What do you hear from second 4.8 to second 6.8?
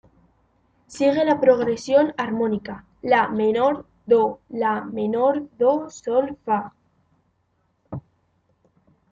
menor–"do"–"sol"–"fa".